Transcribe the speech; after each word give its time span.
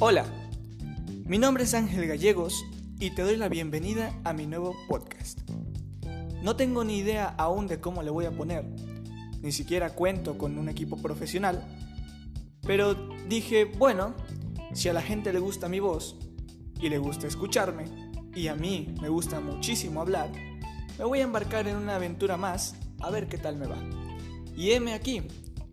Hola, 0.00 0.26
mi 1.24 1.38
nombre 1.38 1.64
es 1.64 1.74
Ángel 1.74 2.06
Gallegos 2.06 2.64
y 3.00 3.10
te 3.16 3.22
doy 3.22 3.36
la 3.36 3.48
bienvenida 3.48 4.14
a 4.22 4.32
mi 4.32 4.46
nuevo 4.46 4.76
podcast. 4.86 5.40
No 6.40 6.54
tengo 6.54 6.84
ni 6.84 6.98
idea 6.98 7.34
aún 7.36 7.66
de 7.66 7.80
cómo 7.80 8.04
le 8.04 8.10
voy 8.10 8.24
a 8.24 8.30
poner, 8.30 8.64
ni 9.42 9.50
siquiera 9.50 9.90
cuento 9.96 10.38
con 10.38 10.56
un 10.56 10.68
equipo 10.68 10.98
profesional, 10.98 11.64
pero 12.62 12.94
dije, 13.28 13.64
bueno, 13.64 14.14
si 14.72 14.88
a 14.88 14.92
la 14.92 15.02
gente 15.02 15.32
le 15.32 15.40
gusta 15.40 15.68
mi 15.68 15.80
voz 15.80 16.14
y 16.80 16.90
le 16.90 16.98
gusta 16.98 17.26
escucharme, 17.26 17.86
y 18.36 18.46
a 18.46 18.54
mí 18.54 18.94
me 19.02 19.08
gusta 19.08 19.40
muchísimo 19.40 20.00
hablar, 20.00 20.30
me 20.96 21.04
voy 21.06 21.18
a 21.18 21.24
embarcar 21.24 21.66
en 21.66 21.74
una 21.74 21.96
aventura 21.96 22.36
más 22.36 22.76
a 23.00 23.10
ver 23.10 23.26
qué 23.26 23.36
tal 23.36 23.56
me 23.56 23.66
va. 23.66 23.78
Y 24.56 24.70
heme 24.70 24.92
aquí, 24.92 25.22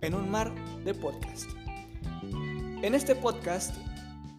en 0.01 0.15
un 0.15 0.31
mar 0.31 0.51
de 0.83 0.95
podcast. 0.95 1.47
En 2.81 2.95
este 2.95 3.13
podcast 3.13 3.75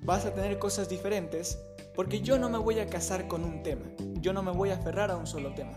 vas 0.07 0.25
a 0.25 0.33
tener 0.33 0.61
cosas 0.61 0.89
diferentes 0.89 1.59
porque 1.97 2.21
yo 2.21 2.39
no 2.39 2.49
me 2.49 2.59
voy 2.59 2.79
a 2.79 2.87
casar 2.87 3.27
con 3.27 3.43
un 3.43 3.65
tema, 3.65 3.87
yo 4.21 4.33
no 4.33 4.41
me 4.41 4.53
voy 4.53 4.71
a 4.71 4.77
aferrar 4.77 5.11
a 5.11 5.17
un 5.17 5.27
solo 5.27 5.53
tema. 5.53 5.77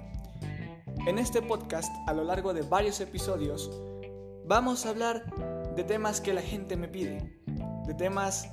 En 1.07 1.17
este 1.17 1.41
podcast, 1.41 1.91
a 2.07 2.13
lo 2.13 2.23
largo 2.23 2.53
de 2.53 2.61
varios 2.61 2.99
episodios, 2.99 3.71
vamos 4.45 4.85
a 4.85 4.89
hablar 4.89 5.25
de 5.75 5.83
temas 5.83 6.21
que 6.21 6.33
la 6.33 6.43
gente 6.43 6.77
me 6.77 6.87
pide, 6.87 7.41
de 7.87 7.93
temas 7.95 8.47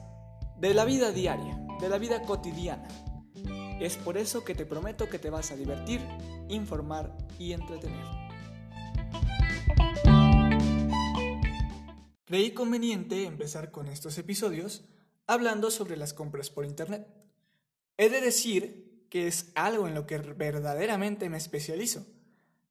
de 0.57 0.73
la 0.73 0.87
vida 0.87 1.13
diaria, 1.13 1.61
de 1.79 1.91
la 1.91 1.99
vida 1.99 2.23
cotidiana. 2.23 2.89
Es 3.79 3.99
por 3.99 4.17
eso 4.17 4.45
que 4.45 4.55
te 4.55 4.65
prometo 4.65 5.11
que 5.11 5.19
te 5.19 5.29
vas 5.29 5.51
a 5.51 5.57
divertir, 5.57 6.01
informar 6.49 7.15
y 7.39 7.53
entretener. 7.53 8.07
Creí 12.25 12.53
conveniente 12.53 13.25
empezar 13.25 13.71
con 13.71 13.89
estos 13.89 14.17
episodios 14.17 14.89
hablando 15.27 15.71
sobre 15.71 15.97
las 15.97 16.15
compras 16.15 16.51
por 16.51 16.65
Internet. 16.65 17.07
He 17.97 18.09
de 18.09 18.21
decir 18.21 19.07
que 19.11 19.27
es 19.27 19.53
algo 19.55 19.89
en 19.89 19.95
lo 19.95 20.07
que 20.07 20.19
verdaderamente 20.19 21.29
me 21.31 21.37
especializo, 21.37 22.07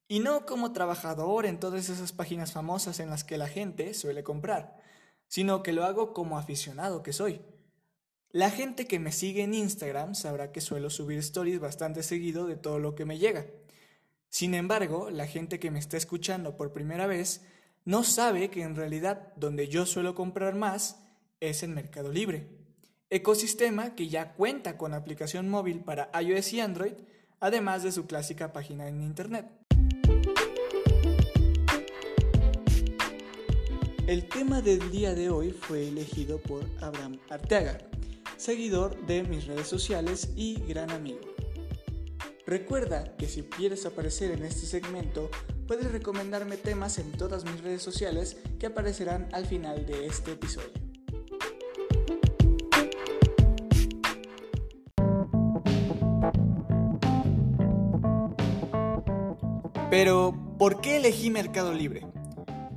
y 0.08 0.20
no 0.20 0.46
como 0.46 0.72
trabajador 0.72 1.46
en 1.46 1.58
todas 1.58 1.88
esas 1.88 2.12
páginas 2.12 2.52
famosas 2.52 3.00
en 3.00 3.10
las 3.10 3.24
que 3.24 3.38
la 3.38 3.48
gente 3.48 3.92
suele 3.94 4.22
comprar, 4.22 4.76
sino 5.26 5.62
que 5.62 5.72
lo 5.72 5.84
hago 5.84 6.12
como 6.12 6.38
aficionado 6.38 7.02
que 7.02 7.12
soy. 7.12 7.40
La 8.30 8.50
gente 8.50 8.86
que 8.86 8.98
me 8.98 9.12
sigue 9.12 9.42
en 9.42 9.54
Instagram 9.54 10.14
sabrá 10.14 10.52
que 10.52 10.60
suelo 10.60 10.90
subir 10.90 11.18
stories 11.18 11.58
bastante 11.58 12.02
seguido 12.02 12.46
de 12.46 12.56
todo 12.56 12.78
lo 12.78 12.94
que 12.94 13.04
me 13.04 13.18
llega. 13.18 13.46
Sin 14.28 14.54
embargo, 14.54 15.10
la 15.10 15.26
gente 15.26 15.58
que 15.58 15.70
me 15.70 15.78
está 15.78 15.96
escuchando 15.96 16.56
por 16.56 16.72
primera 16.72 17.06
vez 17.06 17.42
no 17.84 18.04
sabe 18.04 18.50
que 18.50 18.62
en 18.62 18.76
realidad 18.76 19.32
donde 19.36 19.68
yo 19.68 19.86
suelo 19.86 20.14
comprar 20.14 20.54
más 20.54 21.05
es 21.40 21.62
en 21.62 21.74
Mercado 21.74 22.12
Libre, 22.12 22.46
ecosistema 23.10 23.94
que 23.94 24.08
ya 24.08 24.32
cuenta 24.32 24.78
con 24.78 24.94
aplicación 24.94 25.48
móvil 25.48 25.80
para 25.80 26.10
iOS 26.20 26.52
y 26.54 26.60
Android, 26.60 26.94
además 27.40 27.82
de 27.82 27.92
su 27.92 28.06
clásica 28.06 28.52
página 28.52 28.88
en 28.88 29.02
Internet. 29.02 29.46
El 34.06 34.28
tema 34.28 34.62
del 34.62 34.90
día 34.90 35.14
de 35.14 35.30
hoy 35.30 35.50
fue 35.50 35.88
elegido 35.88 36.38
por 36.38 36.64
Abraham 36.80 37.18
Arteaga, 37.28 37.78
seguidor 38.36 39.04
de 39.06 39.24
mis 39.24 39.46
redes 39.46 39.66
sociales 39.66 40.30
y 40.36 40.60
gran 40.66 40.90
amigo. 40.90 41.20
Recuerda 42.46 43.16
que 43.16 43.26
si 43.26 43.42
quieres 43.42 43.84
aparecer 43.84 44.30
en 44.30 44.44
este 44.44 44.66
segmento, 44.66 45.28
puedes 45.66 45.90
recomendarme 45.90 46.56
temas 46.56 46.98
en 46.98 47.10
todas 47.12 47.44
mis 47.44 47.60
redes 47.60 47.82
sociales 47.82 48.36
que 48.60 48.66
aparecerán 48.66 49.28
al 49.32 49.46
final 49.46 49.84
de 49.84 50.06
este 50.06 50.32
episodio. 50.32 50.85
Pero, 59.88 60.34
¿por 60.58 60.80
qué 60.80 60.96
elegí 60.96 61.30
Mercado 61.30 61.72
Libre? 61.72 62.04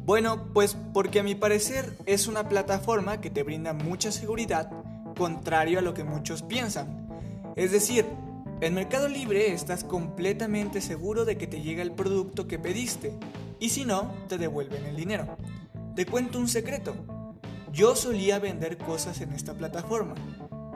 Bueno, 0.06 0.54
pues 0.54 0.78
porque 0.94 1.20
a 1.20 1.24
mi 1.24 1.34
parecer 1.34 1.98
es 2.06 2.28
una 2.28 2.48
plataforma 2.48 3.20
que 3.20 3.32
te 3.32 3.42
brinda 3.42 3.74
mucha 3.74 4.12
seguridad, 4.12 4.70
contrario 5.18 5.80
a 5.80 5.82
lo 5.82 5.96
que 5.96 6.04
muchos 6.04 6.44
piensan. 6.44 7.08
Es 7.56 7.72
decir, 7.72 8.06
en 8.62 8.76
Mercado 8.76 9.08
Libre 9.08 9.54
estás 9.54 9.84
completamente 9.84 10.82
seguro 10.82 11.26
de 11.26 11.36
que 11.38 11.48
te 11.48 11.62
llega 11.62 11.82
el 11.82 11.94
producto 11.94 12.48
que 12.48 12.60
pediste, 12.60 13.14
y 13.60 13.70
si 13.70 13.86
no, 13.86 14.14
te 14.28 14.38
devuelven 14.38 14.86
el 14.86 14.96
dinero. 14.96 15.36
Te 15.96 16.06
cuento 16.06 16.38
un 16.38 16.48
secreto. 16.48 16.94
Yo 17.74 17.96
solía 17.96 18.38
vender 18.38 18.78
cosas 18.78 19.20
en 19.22 19.34
esta 19.34 19.56
plataforma, 19.56 20.14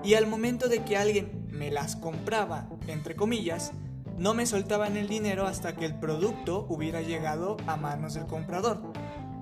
y 0.04 0.16
al 0.16 0.26
momento 0.26 0.68
de 0.68 0.84
que 0.84 0.98
alguien 0.98 1.48
me 1.52 1.70
las 1.70 1.96
compraba, 1.96 2.70
entre 2.88 3.16
comillas, 3.16 3.72
no 4.18 4.34
me 4.34 4.46
soltaban 4.46 4.98
el 4.98 5.08
dinero 5.08 5.48
hasta 5.48 5.76
que 5.76 5.86
el 5.86 5.96
producto 5.96 6.66
hubiera 6.70 7.02
llegado 7.02 7.58
a 7.68 7.78
manos 7.78 8.14
del 8.14 8.26
comprador. 8.26 8.82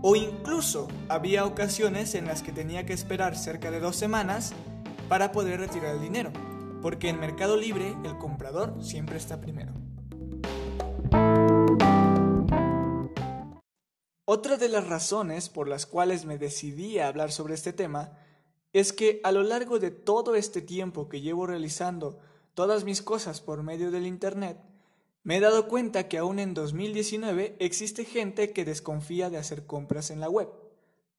O 0.01 0.15
incluso 0.15 0.87
había 1.09 1.45
ocasiones 1.45 2.15
en 2.15 2.25
las 2.25 2.41
que 2.41 2.51
tenía 2.51 2.85
que 2.85 2.93
esperar 2.93 3.35
cerca 3.37 3.69
de 3.69 3.79
dos 3.79 3.95
semanas 3.95 4.53
para 5.09 5.31
poder 5.31 5.59
retirar 5.59 5.95
el 5.95 6.01
dinero, 6.01 6.31
porque 6.81 7.09
en 7.09 7.19
Mercado 7.19 7.57
Libre 7.57 7.95
el 8.03 8.17
comprador 8.17 8.75
siempre 8.81 9.17
está 9.17 9.39
primero. 9.41 9.73
Otra 14.25 14.55
de 14.55 14.69
las 14.69 14.87
razones 14.87 15.49
por 15.49 15.67
las 15.67 15.85
cuales 15.85 16.25
me 16.25 16.37
decidí 16.37 16.99
a 16.99 17.09
hablar 17.09 17.31
sobre 17.31 17.53
este 17.53 17.73
tema 17.73 18.17
es 18.73 18.93
que 18.93 19.19
a 19.23 19.31
lo 19.31 19.43
largo 19.43 19.77
de 19.77 19.91
todo 19.91 20.35
este 20.35 20.61
tiempo 20.61 21.09
que 21.09 21.19
llevo 21.21 21.45
realizando 21.45 22.19
todas 22.61 22.83
mis 22.83 23.01
cosas 23.01 23.41
por 23.41 23.63
medio 23.63 23.89
del 23.89 24.05
Internet, 24.05 24.55
me 25.23 25.37
he 25.37 25.39
dado 25.39 25.67
cuenta 25.67 26.07
que 26.07 26.19
aún 26.19 26.37
en 26.37 26.53
2019 26.53 27.55
existe 27.57 28.05
gente 28.05 28.53
que 28.53 28.65
desconfía 28.65 29.31
de 29.31 29.39
hacer 29.39 29.65
compras 29.65 30.11
en 30.11 30.19
la 30.19 30.29
web. 30.29 30.47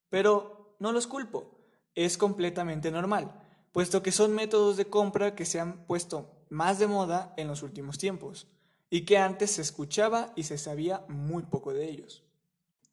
Pero 0.09 0.77
no 0.79 0.93
los 0.93 1.05
culpo, 1.05 1.59
es 1.95 2.17
completamente 2.17 2.91
normal, 2.91 3.43
puesto 3.73 4.01
que 4.01 4.13
son 4.13 4.31
métodos 4.31 4.77
de 4.77 4.85
compra 4.85 5.35
que 5.35 5.43
se 5.43 5.59
han 5.59 5.85
puesto 5.85 6.31
más 6.49 6.79
de 6.79 6.87
moda 6.87 7.33
en 7.35 7.49
los 7.49 7.61
últimos 7.61 7.97
tiempos, 7.97 8.47
y 8.89 9.03
que 9.03 9.17
antes 9.17 9.51
se 9.51 9.63
escuchaba 9.63 10.31
y 10.37 10.43
se 10.43 10.57
sabía 10.57 11.03
muy 11.09 11.43
poco 11.43 11.73
de 11.73 11.89
ellos. 11.89 12.23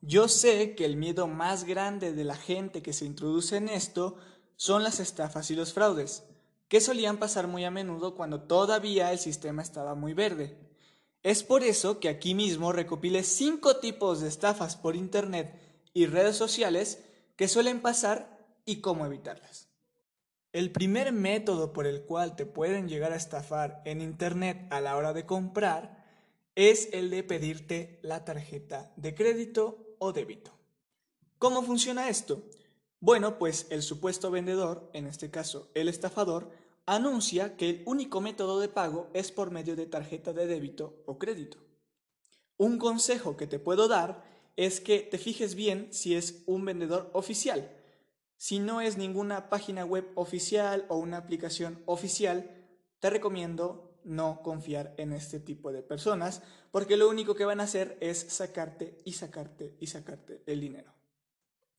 Yo 0.00 0.26
sé 0.26 0.74
que 0.74 0.86
el 0.86 0.96
miedo 0.96 1.28
más 1.28 1.62
grande 1.62 2.12
de 2.12 2.24
la 2.24 2.34
gente 2.34 2.82
que 2.82 2.94
se 2.94 3.04
introduce 3.04 3.56
en 3.56 3.68
esto 3.68 4.16
son 4.56 4.82
las 4.82 4.98
estafas 4.98 5.52
y 5.52 5.54
los 5.54 5.72
fraudes, 5.72 6.24
que 6.70 6.80
solían 6.80 7.18
pasar 7.18 7.48
muy 7.48 7.64
a 7.64 7.70
menudo 7.72 8.14
cuando 8.14 8.42
todavía 8.42 9.10
el 9.10 9.18
sistema 9.18 9.60
estaba 9.60 9.96
muy 9.96 10.14
verde. 10.14 10.56
Es 11.24 11.42
por 11.42 11.64
eso 11.64 11.98
que 11.98 12.08
aquí 12.08 12.32
mismo 12.32 12.70
recopilé 12.70 13.24
cinco 13.24 13.78
tipos 13.78 14.20
de 14.20 14.28
estafas 14.28 14.76
por 14.76 14.94
Internet 14.94 15.52
y 15.92 16.06
redes 16.06 16.36
sociales 16.36 17.02
que 17.34 17.48
suelen 17.48 17.80
pasar 17.80 18.38
y 18.64 18.76
cómo 18.76 19.04
evitarlas. 19.04 19.68
El 20.52 20.70
primer 20.70 21.10
método 21.10 21.72
por 21.72 21.88
el 21.88 22.02
cual 22.02 22.36
te 22.36 22.46
pueden 22.46 22.88
llegar 22.88 23.12
a 23.12 23.16
estafar 23.16 23.82
en 23.84 24.00
Internet 24.00 24.68
a 24.70 24.80
la 24.80 24.96
hora 24.96 25.12
de 25.12 25.26
comprar 25.26 26.06
es 26.54 26.88
el 26.92 27.10
de 27.10 27.24
pedirte 27.24 27.98
la 28.02 28.24
tarjeta 28.24 28.92
de 28.94 29.16
crédito 29.16 29.96
o 29.98 30.12
débito. 30.12 30.52
¿Cómo 31.36 31.64
funciona 31.64 32.08
esto? 32.08 32.44
Bueno, 33.02 33.38
pues 33.38 33.66
el 33.70 33.82
supuesto 33.82 34.30
vendedor, 34.30 34.90
en 34.92 35.06
este 35.06 35.30
caso 35.30 35.70
el 35.74 35.88
estafador, 35.88 36.50
anuncia 36.84 37.56
que 37.56 37.70
el 37.70 37.82
único 37.86 38.20
método 38.20 38.60
de 38.60 38.68
pago 38.68 39.08
es 39.14 39.32
por 39.32 39.50
medio 39.50 39.74
de 39.74 39.86
tarjeta 39.86 40.34
de 40.34 40.46
débito 40.46 41.02
o 41.06 41.18
crédito. 41.18 41.56
Un 42.58 42.76
consejo 42.76 43.38
que 43.38 43.46
te 43.46 43.58
puedo 43.58 43.88
dar 43.88 44.22
es 44.56 44.82
que 44.82 44.98
te 44.98 45.16
fijes 45.16 45.54
bien 45.54 45.88
si 45.92 46.14
es 46.14 46.42
un 46.44 46.62
vendedor 46.66 47.10
oficial. 47.14 47.74
Si 48.36 48.58
no 48.58 48.82
es 48.82 48.98
ninguna 48.98 49.48
página 49.48 49.86
web 49.86 50.12
oficial 50.14 50.84
o 50.90 50.96
una 50.96 51.16
aplicación 51.16 51.82
oficial, 51.86 52.50
te 52.98 53.08
recomiendo 53.08 53.98
no 54.04 54.42
confiar 54.42 54.94
en 54.98 55.14
este 55.14 55.40
tipo 55.40 55.72
de 55.72 55.82
personas 55.82 56.42
porque 56.70 56.98
lo 56.98 57.08
único 57.08 57.34
que 57.34 57.46
van 57.46 57.60
a 57.60 57.64
hacer 57.64 57.96
es 58.02 58.18
sacarte 58.18 59.00
y 59.06 59.14
sacarte 59.14 59.74
y 59.80 59.86
sacarte 59.86 60.42
el 60.44 60.60
dinero. 60.60 60.99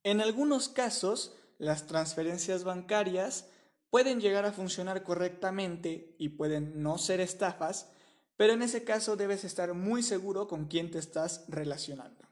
En 0.03 0.21
algunos 0.21 0.69
casos, 0.69 1.35
las 1.57 1.85
transferencias 1.85 2.63
bancarias 2.63 3.45
pueden 3.89 4.19
llegar 4.19 4.45
a 4.45 4.53
funcionar 4.53 5.03
correctamente 5.03 6.15
y 6.17 6.29
pueden 6.29 6.81
no 6.81 6.97
ser 6.97 7.19
estafas, 7.19 7.89
pero 8.37 8.53
en 8.53 8.63
ese 8.63 8.83
caso 8.83 9.15
debes 9.15 9.43
estar 9.43 9.73
muy 9.73 10.01
seguro 10.01 10.47
con 10.47 10.65
quién 10.65 10.89
te 10.89 10.97
estás 10.97 11.45
relacionando. 11.47 12.25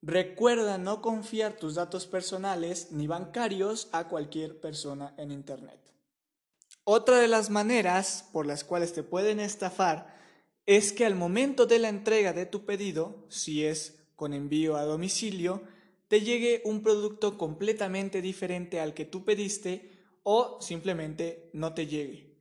Recuerda 0.00 0.78
no 0.78 1.02
confiar 1.02 1.52
tus 1.52 1.74
datos 1.74 2.06
personales 2.06 2.90
ni 2.90 3.06
bancarios 3.06 3.88
a 3.92 4.08
cualquier 4.08 4.58
persona 4.60 5.14
en 5.18 5.30
Internet. 5.30 5.78
Otra 6.84 7.18
de 7.18 7.28
las 7.28 7.50
maneras 7.50 8.28
por 8.32 8.46
las 8.46 8.64
cuales 8.64 8.92
te 8.92 9.02
pueden 9.02 9.38
estafar 9.38 10.18
es 10.66 10.92
que 10.92 11.04
al 11.04 11.14
momento 11.14 11.66
de 11.66 11.78
la 11.78 11.88
entrega 11.88 12.32
de 12.32 12.46
tu 12.46 12.64
pedido, 12.64 13.26
si 13.28 13.64
es 13.64 14.00
con 14.16 14.32
envío 14.32 14.76
a 14.76 14.84
domicilio, 14.84 15.62
te 16.12 16.20
llegue 16.20 16.60
un 16.66 16.82
producto 16.82 17.38
completamente 17.38 18.20
diferente 18.20 18.80
al 18.80 18.92
que 18.92 19.06
tú 19.06 19.24
pediste 19.24 19.90
o 20.24 20.58
simplemente 20.60 21.48
no 21.54 21.72
te 21.72 21.86
llegue. 21.86 22.36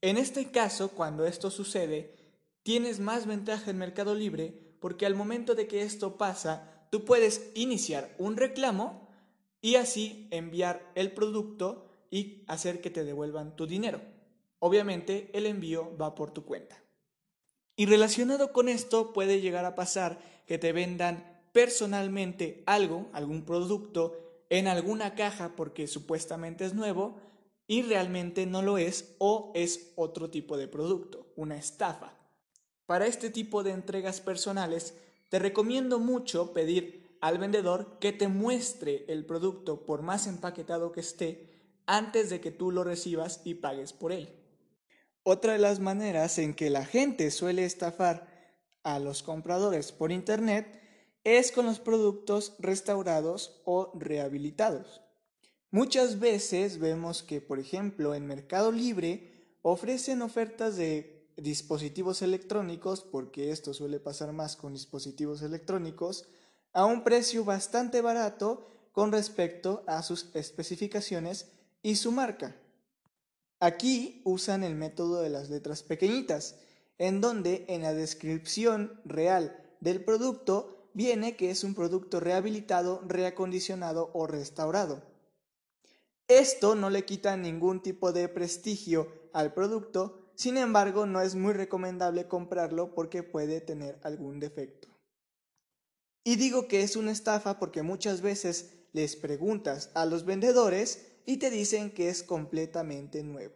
En 0.00 0.16
este 0.16 0.50
caso, 0.50 0.88
cuando 0.88 1.24
esto 1.24 1.52
sucede, 1.52 2.16
tienes 2.64 2.98
más 2.98 3.26
ventaja 3.26 3.70
en 3.70 3.78
Mercado 3.78 4.12
Libre 4.12 4.74
porque 4.80 5.06
al 5.06 5.14
momento 5.14 5.54
de 5.54 5.68
que 5.68 5.82
esto 5.82 6.18
pasa, 6.18 6.88
tú 6.90 7.04
puedes 7.04 7.52
iniciar 7.54 8.12
un 8.18 8.36
reclamo 8.36 9.08
y 9.60 9.76
así 9.76 10.26
enviar 10.32 10.90
el 10.96 11.12
producto 11.12 11.86
y 12.10 12.42
hacer 12.48 12.80
que 12.80 12.90
te 12.90 13.04
devuelvan 13.04 13.54
tu 13.54 13.68
dinero. 13.68 14.00
Obviamente 14.58 15.30
el 15.32 15.46
envío 15.46 15.96
va 15.96 16.16
por 16.16 16.32
tu 16.32 16.44
cuenta. 16.44 16.82
Y 17.76 17.86
relacionado 17.86 18.52
con 18.52 18.68
esto 18.68 19.12
puede 19.12 19.40
llegar 19.40 19.64
a 19.64 19.76
pasar 19.76 20.18
que 20.48 20.58
te 20.58 20.72
vendan 20.72 21.27
personalmente 21.52 22.62
algo, 22.66 23.08
algún 23.12 23.44
producto, 23.44 24.44
en 24.50 24.66
alguna 24.66 25.14
caja 25.14 25.54
porque 25.56 25.86
supuestamente 25.86 26.64
es 26.64 26.74
nuevo 26.74 27.20
y 27.66 27.82
realmente 27.82 28.46
no 28.46 28.62
lo 28.62 28.78
es 28.78 29.14
o 29.18 29.52
es 29.54 29.92
otro 29.96 30.30
tipo 30.30 30.56
de 30.56 30.68
producto, 30.68 31.32
una 31.36 31.56
estafa. 31.56 32.14
Para 32.86 33.06
este 33.06 33.28
tipo 33.28 33.62
de 33.62 33.72
entregas 33.72 34.20
personales 34.20 34.94
te 35.28 35.38
recomiendo 35.38 35.98
mucho 35.98 36.54
pedir 36.54 37.18
al 37.20 37.38
vendedor 37.38 37.98
que 37.98 38.12
te 38.12 38.28
muestre 38.28 39.04
el 39.08 39.26
producto 39.26 39.84
por 39.84 40.02
más 40.02 40.26
empaquetado 40.26 40.92
que 40.92 41.00
esté 41.00 41.48
antes 41.86 42.30
de 42.30 42.40
que 42.40 42.50
tú 42.50 42.70
lo 42.70 42.84
recibas 42.84 43.42
y 43.44 43.54
pagues 43.54 43.92
por 43.92 44.12
él. 44.12 44.30
Otra 45.22 45.52
de 45.52 45.58
las 45.58 45.80
maneras 45.80 46.38
en 46.38 46.54
que 46.54 46.70
la 46.70 46.86
gente 46.86 47.30
suele 47.30 47.64
estafar 47.64 48.26
a 48.82 48.98
los 48.98 49.22
compradores 49.22 49.92
por 49.92 50.10
Internet 50.10 50.80
es 51.24 51.52
con 51.52 51.66
los 51.66 51.80
productos 51.80 52.54
restaurados 52.58 53.60
o 53.64 53.92
rehabilitados. 53.94 55.02
Muchas 55.70 56.18
veces 56.18 56.78
vemos 56.78 57.22
que, 57.22 57.40
por 57.40 57.58
ejemplo, 57.58 58.14
en 58.14 58.26
Mercado 58.26 58.72
Libre 58.72 59.56
ofrecen 59.62 60.22
ofertas 60.22 60.76
de 60.76 61.28
dispositivos 61.36 62.22
electrónicos, 62.22 63.02
porque 63.02 63.50
esto 63.50 63.74
suele 63.74 64.00
pasar 64.00 64.32
más 64.32 64.56
con 64.56 64.72
dispositivos 64.72 65.42
electrónicos, 65.42 66.26
a 66.72 66.84
un 66.84 67.04
precio 67.04 67.44
bastante 67.44 68.00
barato 68.00 68.66
con 68.92 69.12
respecto 69.12 69.84
a 69.86 70.02
sus 70.02 70.34
especificaciones 70.34 71.50
y 71.82 71.96
su 71.96 72.12
marca. 72.12 72.56
Aquí 73.60 74.22
usan 74.24 74.64
el 74.64 74.74
método 74.74 75.20
de 75.20 75.30
las 75.30 75.50
letras 75.50 75.82
pequeñitas, 75.82 76.56
en 76.98 77.20
donde 77.20 77.64
en 77.68 77.82
la 77.82 77.94
descripción 77.94 79.00
real 79.04 79.56
del 79.80 80.04
producto 80.04 80.77
viene 80.94 81.36
que 81.36 81.50
es 81.50 81.64
un 81.64 81.74
producto 81.74 82.20
rehabilitado, 82.20 83.02
reacondicionado 83.06 84.10
o 84.14 84.26
restaurado. 84.26 85.02
Esto 86.28 86.74
no 86.74 86.90
le 86.90 87.04
quita 87.04 87.36
ningún 87.36 87.82
tipo 87.82 88.12
de 88.12 88.28
prestigio 88.28 89.10
al 89.32 89.54
producto, 89.54 90.30
sin 90.34 90.56
embargo 90.56 91.06
no 91.06 91.20
es 91.20 91.34
muy 91.34 91.52
recomendable 91.52 92.28
comprarlo 92.28 92.94
porque 92.94 93.22
puede 93.22 93.60
tener 93.60 93.98
algún 94.02 94.40
defecto. 94.40 94.88
Y 96.24 96.36
digo 96.36 96.68
que 96.68 96.82
es 96.82 96.96
una 96.96 97.12
estafa 97.12 97.58
porque 97.58 97.82
muchas 97.82 98.20
veces 98.20 98.74
les 98.92 99.16
preguntas 99.16 99.90
a 99.94 100.04
los 100.04 100.24
vendedores 100.24 101.06
y 101.24 101.38
te 101.38 101.50
dicen 101.50 101.90
que 101.90 102.08
es 102.08 102.22
completamente 102.22 103.22
nuevo. 103.22 103.54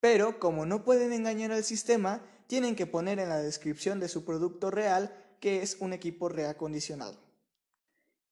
Pero 0.00 0.38
como 0.38 0.66
no 0.66 0.84
pueden 0.84 1.12
engañar 1.12 1.52
al 1.52 1.64
sistema, 1.64 2.22
tienen 2.46 2.76
que 2.76 2.86
poner 2.86 3.18
en 3.18 3.28
la 3.28 3.40
descripción 3.40 4.00
de 4.00 4.08
su 4.08 4.24
producto 4.24 4.70
real 4.70 5.14
que 5.40 5.62
es 5.62 5.76
un 5.80 5.92
equipo 5.92 6.28
reacondicionado. 6.28 7.16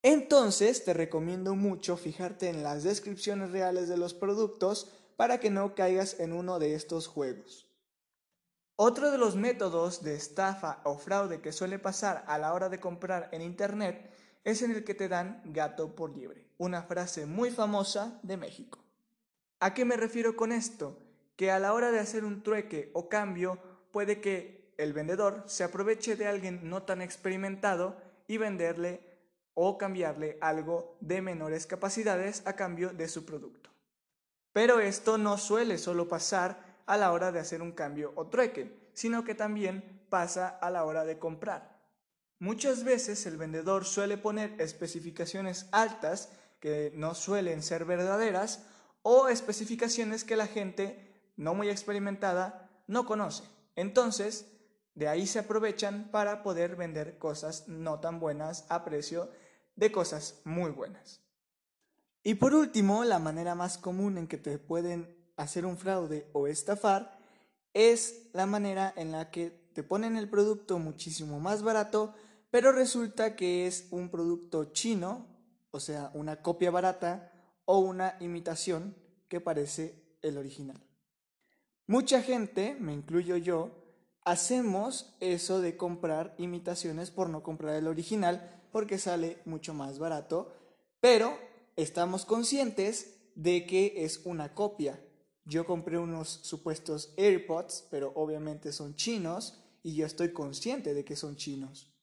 Entonces 0.02 0.84
te 0.84 0.94
recomiendo 0.94 1.54
mucho 1.54 1.96
fijarte 1.96 2.48
en 2.48 2.62
las 2.62 2.84
descripciones 2.84 3.50
reales 3.50 3.88
de 3.88 3.96
los 3.96 4.14
productos 4.14 4.92
para 5.16 5.40
que 5.40 5.50
no 5.50 5.74
caigas 5.74 6.20
en 6.20 6.32
uno 6.32 6.58
de 6.58 6.74
estos 6.74 7.06
juegos. 7.08 7.66
Otro 8.76 9.10
de 9.10 9.18
los 9.18 9.36
métodos 9.36 10.04
de 10.04 10.14
estafa 10.14 10.80
o 10.84 10.98
fraude 10.98 11.40
que 11.40 11.50
suele 11.50 11.78
pasar 11.78 12.24
a 12.28 12.36
la 12.36 12.52
hora 12.52 12.68
de 12.68 12.78
comprar 12.78 13.30
en 13.32 13.40
Internet 13.40 14.10
es 14.44 14.62
en 14.62 14.70
el 14.70 14.84
que 14.84 14.94
te 14.94 15.08
dan 15.08 15.42
gato 15.46 15.96
por 15.96 16.14
liebre, 16.14 16.46
una 16.58 16.82
frase 16.82 17.26
muy 17.26 17.50
famosa 17.50 18.20
de 18.22 18.36
México. 18.36 18.78
¿A 19.58 19.72
qué 19.72 19.84
me 19.84 19.96
refiero 19.96 20.36
con 20.36 20.52
esto? 20.52 20.98
Que 21.36 21.50
a 21.50 21.58
la 21.58 21.72
hora 21.72 21.90
de 21.90 21.98
hacer 21.98 22.24
un 22.24 22.42
trueque 22.42 22.90
o 22.92 23.08
cambio 23.08 23.58
puede 23.92 24.20
que 24.20 24.65
el 24.78 24.92
vendedor 24.92 25.44
se 25.46 25.64
aproveche 25.64 26.16
de 26.16 26.26
alguien 26.26 26.68
no 26.68 26.82
tan 26.82 27.02
experimentado 27.02 27.96
y 28.26 28.38
venderle 28.38 29.00
o 29.54 29.78
cambiarle 29.78 30.36
algo 30.40 30.96
de 31.00 31.22
menores 31.22 31.66
capacidades 31.66 32.42
a 32.44 32.54
cambio 32.54 32.90
de 32.90 33.08
su 33.08 33.24
producto. 33.24 33.70
Pero 34.52 34.80
esto 34.80 35.18
no 35.18 35.38
suele 35.38 35.78
solo 35.78 36.08
pasar 36.08 36.82
a 36.86 36.96
la 36.96 37.12
hora 37.12 37.32
de 37.32 37.40
hacer 37.40 37.62
un 37.62 37.72
cambio 37.72 38.12
o 38.16 38.26
trueque, 38.26 38.90
sino 38.92 39.24
que 39.24 39.34
también 39.34 40.06
pasa 40.08 40.48
a 40.48 40.70
la 40.70 40.84
hora 40.84 41.04
de 41.04 41.18
comprar. 41.18 41.76
Muchas 42.38 42.84
veces 42.84 43.24
el 43.26 43.38
vendedor 43.38 43.84
suele 43.84 44.18
poner 44.18 44.60
especificaciones 44.60 45.68
altas 45.72 46.30
que 46.60 46.92
no 46.94 47.14
suelen 47.14 47.62
ser 47.62 47.84
verdaderas 47.84 48.66
o 49.02 49.28
especificaciones 49.28 50.24
que 50.24 50.36
la 50.36 50.46
gente 50.46 51.32
no 51.36 51.54
muy 51.54 51.70
experimentada 51.70 52.82
no 52.86 53.06
conoce. 53.06 53.44
Entonces, 53.74 54.46
de 54.96 55.06
ahí 55.06 55.28
se 55.28 55.38
aprovechan 55.38 56.10
para 56.10 56.42
poder 56.42 56.74
vender 56.74 57.18
cosas 57.18 57.68
no 57.68 58.00
tan 58.00 58.18
buenas 58.18 58.66
a 58.68 58.84
precio 58.84 59.30
de 59.76 59.92
cosas 59.92 60.40
muy 60.42 60.72
buenas. 60.72 61.20
Y 62.24 62.34
por 62.34 62.52
último, 62.52 63.04
la 63.04 63.20
manera 63.20 63.54
más 63.54 63.78
común 63.78 64.18
en 64.18 64.26
que 64.26 64.38
te 64.38 64.58
pueden 64.58 65.16
hacer 65.36 65.64
un 65.64 65.76
fraude 65.76 66.28
o 66.32 66.48
estafar 66.48 67.16
es 67.72 68.28
la 68.32 68.46
manera 68.46 68.92
en 68.96 69.12
la 69.12 69.30
que 69.30 69.50
te 69.72 69.84
ponen 69.84 70.16
el 70.16 70.28
producto 70.28 70.80
muchísimo 70.80 71.38
más 71.38 71.62
barato 71.62 72.14
pero 72.56 72.72
resulta 72.72 73.36
que 73.36 73.66
es 73.66 73.88
un 73.90 74.08
producto 74.08 74.72
chino, 74.72 75.26
o 75.72 75.78
sea, 75.78 76.10
una 76.14 76.40
copia 76.40 76.70
barata 76.70 77.30
o 77.66 77.80
una 77.80 78.16
imitación 78.20 78.96
que 79.28 79.42
parece 79.42 80.16
el 80.22 80.38
original. 80.38 80.80
Mucha 81.86 82.22
gente, 82.22 82.74
me 82.80 82.94
incluyo 82.94 83.36
yo, 83.36 83.85
hacemos 84.26 85.14
eso 85.20 85.60
de 85.60 85.76
comprar 85.76 86.34
imitaciones 86.36 87.12
por 87.12 87.30
no 87.30 87.44
comprar 87.44 87.76
el 87.76 87.86
original 87.86 88.60
porque 88.72 88.98
sale 88.98 89.38
mucho 89.44 89.72
más 89.72 90.00
barato, 90.00 90.52
pero 91.00 91.38
estamos 91.76 92.26
conscientes 92.26 93.14
de 93.36 93.64
que 93.66 94.04
es 94.04 94.20
una 94.24 94.52
copia. 94.52 95.00
Yo 95.44 95.64
compré 95.64 95.96
unos 95.96 96.40
supuestos 96.42 97.14
AirPods, 97.16 97.86
pero 97.88 98.12
obviamente 98.16 98.72
son 98.72 98.96
chinos 98.96 99.62
y 99.84 99.94
yo 99.94 100.04
estoy 100.04 100.32
consciente 100.32 100.92
de 100.92 101.04
que 101.04 101.14
son 101.14 101.36
chinos. 101.36 101.94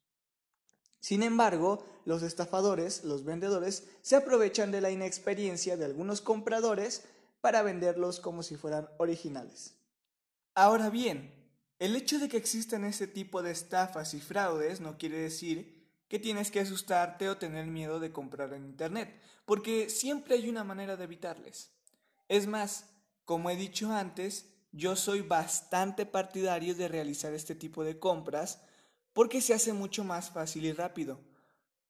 Sin 1.01 1.23
embargo, 1.23 1.83
los 2.05 2.23
estafadores, 2.23 3.03
los 3.03 3.25
vendedores, 3.25 3.89
se 4.01 4.15
aprovechan 4.15 4.71
de 4.71 4.79
la 4.79 4.91
inexperiencia 4.91 5.75
de 5.75 5.83
algunos 5.83 6.21
compradores 6.21 7.03
para 7.41 7.63
venderlos 7.63 8.21
como 8.21 8.43
si 8.43 8.55
fueran 8.55 8.87
originales. 8.97 9.75
Ahora 10.55 10.89
bien, 10.89 11.42
el 11.83 11.97
hecho 11.97 12.17
de 12.17 12.29
que 12.29 12.37
existan 12.37 12.85
este 12.85 13.07
tipo 13.07 13.43
de 13.43 13.51
estafas 13.51 14.13
y 14.13 14.21
fraudes 14.21 14.79
no 14.79 14.97
quiere 14.97 15.17
decir 15.17 15.85
que 16.07 16.17
tienes 16.17 16.49
que 16.49 16.61
asustarte 16.61 17.27
o 17.27 17.35
tener 17.35 17.65
miedo 17.65 17.99
de 17.99 18.13
comprar 18.13 18.53
en 18.53 18.63
Internet, 18.63 19.19
porque 19.43 19.89
siempre 19.89 20.35
hay 20.35 20.47
una 20.47 20.63
manera 20.63 20.95
de 20.95 21.03
evitarles. 21.03 21.71
Es 22.29 22.47
más, 22.47 22.85
como 23.25 23.49
he 23.49 23.57
dicho 23.57 23.91
antes, 23.91 24.45
yo 24.71 24.95
soy 24.95 25.23
bastante 25.23 26.05
partidario 26.05 26.73
de 26.73 26.87
realizar 26.87 27.33
este 27.33 27.53
tipo 27.53 27.83
de 27.83 27.99
compras 27.99 28.61
porque 29.11 29.41
se 29.41 29.53
hace 29.53 29.73
mucho 29.73 30.05
más 30.05 30.29
fácil 30.29 30.63
y 30.63 30.71
rápido. 30.71 31.19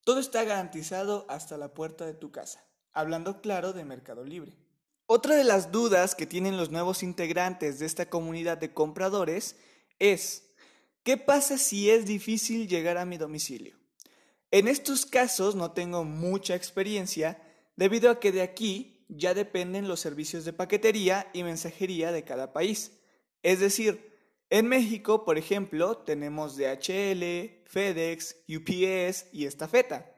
Todo 0.03 0.19
está 0.19 0.43
garantizado 0.43 1.27
hasta 1.29 1.55
la 1.55 1.75
puerta 1.75 2.03
de 2.07 2.15
tu 2.15 2.31
casa, 2.31 2.65
hablando 2.93 3.41
claro 3.41 3.73
de 3.73 3.85
Mercado 3.85 4.23
Libre. 4.23 4.57
Otra 5.05 5.35
de 5.35 5.43
las 5.43 5.71
dudas 5.71 6.15
que 6.15 6.25
tienen 6.25 6.57
los 6.57 6.71
nuevos 6.71 7.03
integrantes 7.03 7.77
de 7.77 7.85
esta 7.85 8.09
comunidad 8.09 8.57
de 8.57 8.73
compradores 8.73 9.55
es, 10.03 10.49
¿qué 11.03 11.15
pasa 11.17 11.57
si 11.57 11.89
es 11.89 12.05
difícil 12.05 12.67
llegar 12.67 12.97
a 12.97 13.05
mi 13.05 13.17
domicilio? 13.17 13.77
En 14.51 14.67
estos 14.67 15.05
casos 15.05 15.55
no 15.55 15.71
tengo 15.71 16.03
mucha 16.03 16.55
experiencia 16.55 17.41
debido 17.75 18.11
a 18.11 18.19
que 18.19 18.31
de 18.31 18.41
aquí 18.41 19.05
ya 19.07 19.33
dependen 19.33 19.87
los 19.87 20.01
servicios 20.01 20.45
de 20.45 20.53
paquetería 20.53 21.29
y 21.33 21.43
mensajería 21.43 22.11
de 22.11 22.23
cada 22.23 22.51
país. 22.51 22.99
Es 23.41 23.59
decir, 23.59 24.13
en 24.49 24.67
México, 24.67 25.25
por 25.25 25.37
ejemplo, 25.37 25.97
tenemos 25.97 26.57
DHL, 26.57 27.63
FedEx, 27.65 28.35
UPS 28.47 29.27
y 29.31 29.45
Estafeta. 29.45 30.13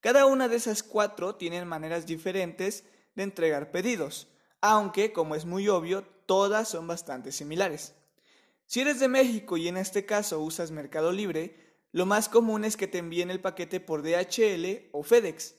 Cada 0.00 0.26
una 0.26 0.48
de 0.48 0.56
esas 0.56 0.82
cuatro 0.82 1.36
tienen 1.36 1.68
maneras 1.68 2.06
diferentes 2.06 2.84
de 3.14 3.22
entregar 3.22 3.70
pedidos, 3.70 4.28
aunque, 4.62 5.12
como 5.12 5.34
es 5.34 5.44
muy 5.44 5.68
obvio, 5.68 6.04
todas 6.26 6.68
son 6.68 6.86
bastante 6.86 7.32
similares. 7.32 7.94
Si 8.70 8.80
eres 8.80 9.00
de 9.00 9.08
México 9.08 9.56
y 9.56 9.66
en 9.66 9.76
este 9.76 10.06
caso 10.06 10.38
usas 10.38 10.70
Mercado 10.70 11.10
Libre, 11.10 11.56
lo 11.90 12.06
más 12.06 12.28
común 12.28 12.64
es 12.64 12.76
que 12.76 12.86
te 12.86 12.98
envíen 12.98 13.28
el 13.28 13.40
paquete 13.40 13.80
por 13.80 14.04
DHL 14.04 14.90
o 14.92 15.02
FedEx, 15.02 15.56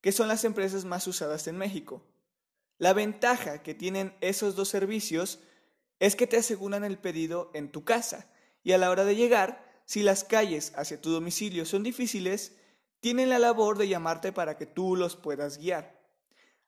que 0.00 0.12
son 0.12 0.28
las 0.28 0.44
empresas 0.44 0.84
más 0.84 1.08
usadas 1.08 1.48
en 1.48 1.58
México. 1.58 2.06
La 2.78 2.92
ventaja 2.92 3.64
que 3.64 3.74
tienen 3.74 4.14
esos 4.20 4.54
dos 4.54 4.68
servicios 4.68 5.40
es 5.98 6.14
que 6.14 6.28
te 6.28 6.36
aseguran 6.36 6.84
el 6.84 6.98
pedido 6.98 7.50
en 7.52 7.72
tu 7.72 7.82
casa 7.84 8.30
y 8.62 8.70
a 8.70 8.78
la 8.78 8.90
hora 8.90 9.04
de 9.04 9.16
llegar, 9.16 9.82
si 9.84 10.04
las 10.04 10.22
calles 10.22 10.72
hacia 10.76 11.00
tu 11.00 11.10
domicilio 11.10 11.66
son 11.66 11.82
difíciles, 11.82 12.56
tienen 13.00 13.28
la 13.28 13.40
labor 13.40 13.76
de 13.76 13.88
llamarte 13.88 14.30
para 14.30 14.56
que 14.56 14.66
tú 14.66 14.94
los 14.94 15.16
puedas 15.16 15.58
guiar. 15.58 16.00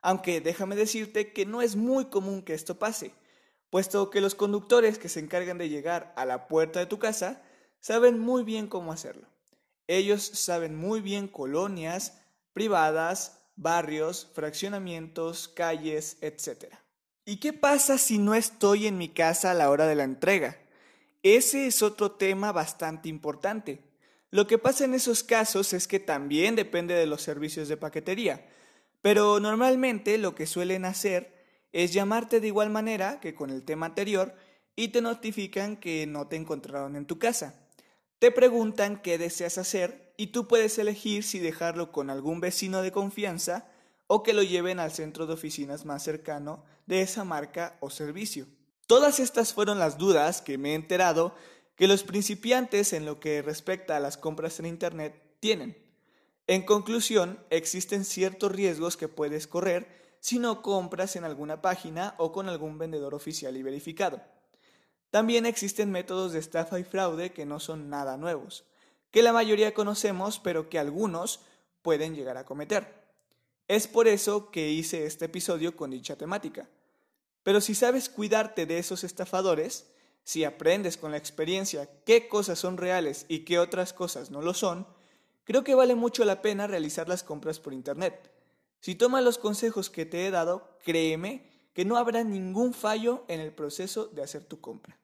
Aunque 0.03 0.41
déjame 0.41 0.75
decirte 0.75 1.33
que 1.33 1.47
no 1.47 1.63
es 1.63 1.77
muy 1.77 2.07
común 2.07 2.43
que 2.43 2.55
esto 2.55 2.81
pase, 2.81 3.15
puesto 3.75 4.09
que 4.09 4.21
los 4.21 4.37
conductores 4.37 5.01
que 5.01 5.09
se 5.09 5.19
encargan 5.19 5.59
de 5.59 5.69
llegar 5.69 6.13
a 6.15 6.25
la 6.25 6.47
puerta 6.47 6.79
de 6.79 6.87
tu 6.87 7.01
casa 7.01 7.43
saben 7.81 8.21
muy 8.21 8.45
bien 8.45 8.69
cómo 8.69 8.93
hacerlo. 8.93 9.27
Ellos 9.89 10.23
saben 10.23 10.77
muy 10.77 11.01
bien 11.01 11.27
colonias, 11.27 12.21
privadas, 12.53 13.41
barrios, 13.57 14.31
fraccionamientos, 14.33 15.49
calles, 15.49 16.19
etc. 16.21 16.73
¿Y 17.25 17.39
qué 17.39 17.53
pasa 17.53 17.99
si 17.99 18.19
no 18.19 18.37
estoy 18.37 18.87
en 18.87 18.97
mi 18.97 19.09
casa 19.09 19.51
a 19.51 19.55
la 19.55 19.69
hora 19.71 19.89
de 19.89 19.97
la 19.97 20.05
entrega? 20.05 20.57
Ese 21.25 21.67
es 21.67 21.83
otro 21.83 22.13
tema 22.13 22.53
bastante 22.53 23.09
importante. 23.09 23.83
Lo 24.31 24.47
que 24.47 24.59
pasa 24.59 24.85
en 24.85 24.95
esos 24.95 25.25
casos 25.25 25.73
es 25.73 25.89
que 25.89 25.99
también 25.99 26.55
depende 26.55 26.95
de 26.95 27.07
los 27.07 27.23
servicios 27.23 27.67
de 27.67 27.77
paquetería, 27.77 28.47
pero 29.03 29.41
normalmente 29.41 30.17
lo 30.17 30.37
que 30.37 30.47
suelen 30.47 30.85
hacer 30.85 31.34
es 31.75 31.93
llamarte 31.93 32.41
de 32.41 32.47
igual 32.47 32.71
manera 32.71 33.19
que 33.19 33.35
con 33.35 33.51
el 33.51 33.65
tema 33.65 33.87
anterior 33.87 34.33
y 34.77 34.89
te 34.89 35.03
notifican 35.03 35.77
que 35.77 36.07
no 36.07 36.29
te 36.29 36.37
encontraron 36.37 36.95
en 36.95 37.05
tu 37.05 37.19
casa. 37.19 37.67
Te 38.21 38.31
preguntan 38.31 39.03
qué 39.03 39.19
deseas 39.19 39.59
hacer 39.59 40.15
y 40.17 40.29
tú 40.29 40.47
puedes 40.47 40.79
elegir 40.79 41.25
si 41.25 41.41
dejarlo 41.41 41.91
con 41.91 42.11
algún 42.11 42.39
vecino 42.39 42.81
de 42.81 42.93
confianza 42.93 43.67
o 44.07 44.23
que 44.23 44.35
lo 44.35 44.45
lleven 44.45 44.79
al 44.79 44.93
centro 44.93 45.27
de 45.27 45.35
oficinas 45.35 45.85
más 45.85 46.05
cercano 46.05 46.65
de 46.87 47.03
esa 47.03 47.25
marca 47.25 47.77
o 47.81 47.91
servicio. 47.91 48.47
Todas 48.87 49.19
estas 49.19 49.53
fueron 49.53 49.81
las 49.81 49.99
dudas 49.99 50.43
que 50.43 50.59
me 50.59 50.71
he 50.71 50.75
enterado 50.75 51.35
que 51.75 51.89
los 51.89 52.05
principiantes 52.05 52.93
en 52.93 53.05
lo 53.05 53.19
que 53.19 53.43
respecta 53.43 53.97
a 53.97 54.01
las 54.01 54.17
compras 54.17 54.61
en 54.61 54.67
Internet 54.67 55.21
tienen. 55.41 55.77
En 56.47 56.63
conclusión, 56.63 57.41
existen 57.51 58.05
ciertos 58.05 58.53
riesgos 58.53 58.97
que 58.97 59.09
puedes 59.09 59.49
correr 59.49 60.04
si 60.25 60.39
no 60.39 60.63
compras 60.63 61.17
en 61.17 61.25
alguna 61.25 61.61
página 61.61 62.15
o 62.17 62.33
con 62.33 62.49
algún 62.49 62.79
vendedor 62.79 63.13
oficial 63.13 63.59
y 63.59 63.63
verificado. 63.63 64.23
También 65.11 65.45
existen 65.45 65.91
métodos 65.91 66.33
de 66.33 66.39
estafa 66.39 66.81
y 66.81 66.83
fraude 66.83 67.35
que 67.35 67.45
no 67.45 67.61
son 67.61 67.91
nada 67.91 68.17
nuevos, 68.17 68.65
que 69.11 69.23
la 69.23 69.35
mayoría 69.35 69.75
conocemos 69.75 70.39
pero 70.39 70.71
que 70.71 70.79
algunos 70.79 71.41
pueden 71.83 72.15
llegar 72.15 72.39
a 72.39 72.47
cometer. 72.47 73.05
Es 73.69 73.87
por 73.87 74.09
eso 74.09 74.51
que 74.51 74.71
hice 74.71 75.05
este 75.05 75.27
episodio 75.27 75.77
con 75.77 75.91
dicha 75.91 76.17
temática. 76.17 76.71
Pero 77.43 77.61
si 77.61 77.75
sabes 77.75 78.09
cuidarte 78.09 78.65
de 78.65 78.79
esos 78.79 79.05
estafadores, 79.05 79.91
si 80.23 80.45
aprendes 80.45 80.97
con 80.97 81.11
la 81.11 81.19
experiencia 81.19 81.91
qué 82.07 82.29
cosas 82.29 82.59
son 82.59 82.79
reales 82.79 83.27
y 83.29 83.41
qué 83.41 83.59
otras 83.59 83.93
cosas 83.93 84.31
no 84.31 84.41
lo 84.41 84.55
son, 84.55 84.87
creo 85.45 85.65
que 85.65 85.75
vale 85.75 85.95
mucho 85.95 86.25
la 86.25 86.41
pena 86.41 86.67
realizar 86.67 87.11
las 87.11 87.23
compras 87.23 87.61
por 87.61 87.75
Internet. 87.75 88.34
Si 88.85 88.95
tomas 88.95 89.25
los 89.25 89.39
consejos 89.39 89.89
que 89.89 90.05
te 90.05 90.27
he 90.27 90.31
dado, 90.31 90.77
créeme 90.85 91.51
que 91.73 91.87
no 91.87 91.97
habrá 91.97 92.23
ningún 92.23 92.75
fallo 92.75 93.25
en 93.29 93.41
el 93.41 93.51
proceso 93.51 94.09
de 94.09 94.23
hacer 94.23 94.45
tu 94.45 94.61
compra. 94.61 95.01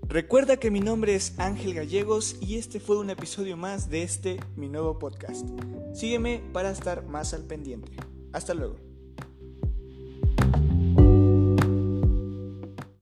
Recuerda 0.10 0.56
que 0.56 0.72
mi 0.72 0.80
nombre 0.80 1.16
es 1.16 1.38
Ángel 1.38 1.74
Gallegos 1.74 2.38
y 2.40 2.58
este 2.58 2.80
fue 2.80 2.98
un 2.98 3.10
episodio 3.10 3.58
más 3.58 3.90
de 3.90 4.04
este 4.04 4.40
mi 4.56 4.70
nuevo 4.70 4.98
podcast. 4.98 5.46
Sígueme 5.94 6.42
para 6.54 6.72
estar 6.72 7.06
más 7.06 7.34
al 7.34 7.44
pendiente. 7.44 7.92
Hasta 8.32 8.54
luego. 8.54 8.87